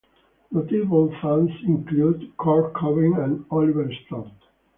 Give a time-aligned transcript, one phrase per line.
[0.49, 4.31] Notable fans included Kurt Cobain and Oliver Stone.